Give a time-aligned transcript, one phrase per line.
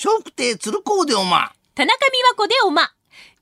[0.00, 1.50] 笑福亭鶴光でおま。
[1.74, 2.92] 田中美和子でおま。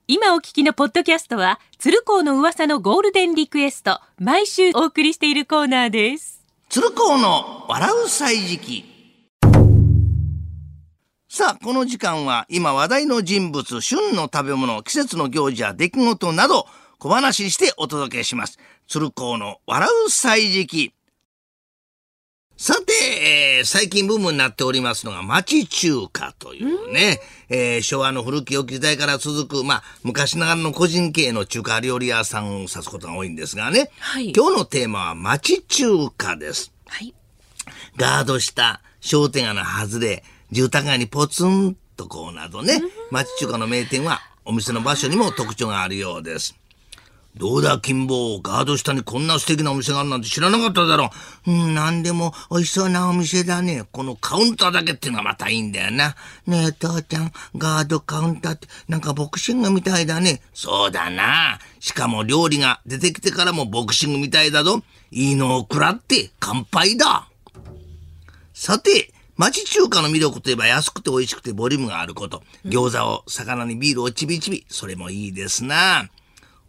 [0.09, 6.47] 今お聞きのポッドキャストは、鶴光の噂のゴールデンリクエスト、毎週お送りしているコーナーです。
[6.71, 8.85] 鶴光の笑う歳時記。
[11.29, 16.67] さあ、この時間は今話題の人物、旬の食べ物、季節の行事や出来事など
[16.99, 18.59] 小話にしてお届けします。
[18.89, 20.95] 鶴光の笑う歳時記。
[22.57, 27.19] さて、えー最近ブームになっておりますのが町中華というね、
[27.49, 36.73] えー昭和の古き良き時代から続く、まあ、昔ながらの個人経営の中華料理屋さんを指すことが多いんですがね、はい今日のテーマは町中華です。
[36.87, 37.13] はい。
[37.97, 46.57] ガードした商店街の外れ、住宅街にポツンとこうなどね、町中華の名店はお店の場所にも特徴があるようです。
[47.37, 48.41] どうだ、金坊。
[48.41, 51.11] ガード下にこんな素敵なお店があるなんて知らなかっただろ
[51.47, 51.51] う。
[51.51, 53.85] うん、なんでも美味しそうなお店だね。
[53.93, 56.17] このカウンターだけっていうのがまたいいんだよな。
[56.47, 60.41] ねえ、父ちゃん、ガードカウンターってなんかボクシングみたいだね。
[60.55, 61.59] そうだな。
[61.79, 64.83] しかも料理が出てきてからもボクシングみたいだぞ。
[65.11, 67.29] いいのを食らって乾杯だ。
[68.55, 72.43] さて、町中華の魅力といえば安くて美味しくてボリュームがあること。
[72.65, 74.65] 餃子を魚にビールをちびちび。
[74.71, 76.09] それもいいですな。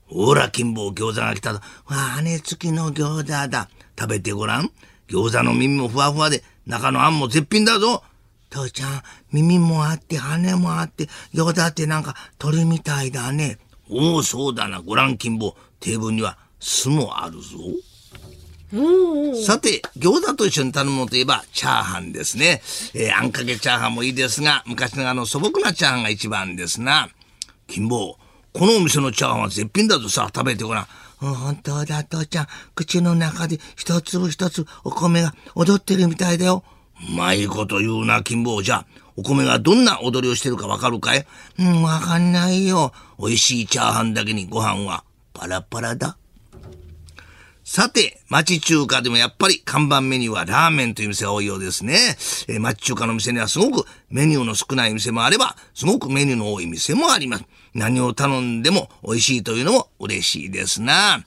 [0.10, 1.60] ほら、金坊餃子が来たぞ。
[1.60, 3.70] わあ、羽付きの餃子だ。
[4.00, 4.72] 食べてごらん。
[5.08, 8.04] 餃子の耳もふわふわで、中のあんも絶品だぞ。
[8.50, 13.60] 父ちゃん、耳もあって、羽もあって、餃子ってなんか鳥みたいだね。
[13.90, 14.82] おお、そうだな。
[14.82, 15.56] ごらん、金坊。
[15.80, 17.58] テーブルには酢もあるぞ。
[19.46, 22.62] さて、餃子と一緒に頼むものといえば、チャーハンですね。
[22.94, 27.10] えーあんかけチャーハンもいいですが、昔ながらの素朴なチャーハンが一番ですな。
[27.68, 28.18] 金坊、
[28.58, 30.88] このお店のチャーハンは絶品だぞさ、食べてごらん。
[31.20, 32.48] 本当だ、父ちゃん。
[32.74, 36.64] 口の中で一粒一粒お米が踊ってるみたいだよ。
[37.08, 38.64] うまいこと言うな、金坊。
[38.64, 41.28] じゃ、お米がどんな踊りをしてるかわかるかい？
[41.60, 42.94] うん、わかんないよ。
[43.20, 46.18] 美味しいチャーハンだけにご飯はパラパラだ。
[47.70, 52.16] さて、町中華でもやっぱり看板メニューはラーメンという店が多いようですね。
[52.48, 57.44] えー町中華の店にはすごくメニューの少ない店もあれば、すごくメニューの多い店もあります。
[57.74, 61.26] 何を頼んでも美味しいというのも嬉しいですな。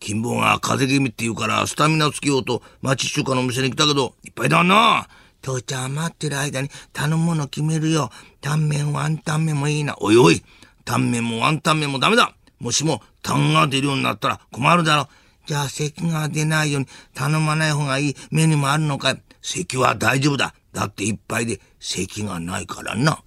[0.00, 5.06] 金坊が風邪気味って言うからスタミナつけようと町中華の店に来たけど、いっぱいだな。
[5.40, 8.10] 父ちゃん待ってる間に頼むもの決めるよ。
[8.40, 9.94] タンメン、ワンタンメンもいいな。
[10.00, 10.42] おいおい、
[10.84, 12.34] タンメンもワンタンメンもダメだ。
[12.58, 15.08] もしもタンが出るようになったら困るだろう。
[15.50, 19.22] じゃあ咳が出ないように頼まない方がいい目にもあるのかい？
[19.42, 20.54] 咳は大丈夫だ。
[20.72, 23.24] だっていっぱいで咳がないからな。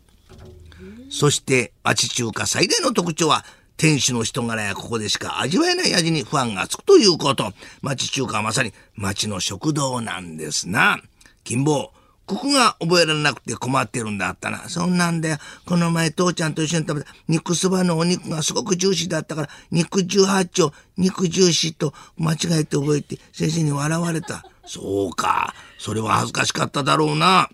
[1.09, 3.43] そして町中華最大の特徴は
[3.75, 7.51] 店主の人柄やここでしか味わえない味にファンがつくということ。
[7.81, 11.01] 町中華はまさに町の食堂なんですな。
[11.43, 11.91] 金坊、
[12.25, 14.69] ここが覚えられなくて困ってるんだったな。
[14.69, 15.37] そんなんだよ。
[15.65, 24.45] この前父ちゃんと一緒に食べた肉そばのお肉がすごくジューシーだったから、肉十八丁、肉ジューシーと間違えて覚えて先生に笑われた。
[24.65, 25.53] そうか。
[25.77, 27.49] それは恥ずかしかっただろうな。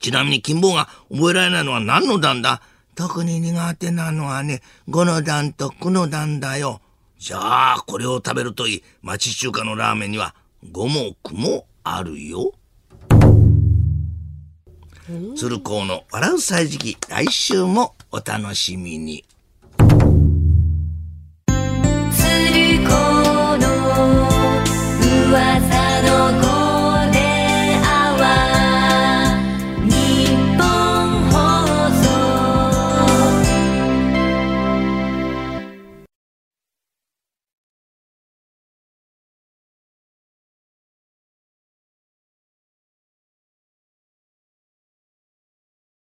[0.00, 2.60] ちなみに金坊が覚えられないのは何の段だ？
[2.94, 6.82] 特に苦手なのはね、5の段と9の段だよ。
[7.18, 8.82] じゃあ、これを食べるといい。
[9.00, 10.34] 町中華のラーメンには
[10.70, 12.52] 5も9もあるよ。
[15.36, 19.25] 鶴光の笑う歳時期、来週もお楽しみに。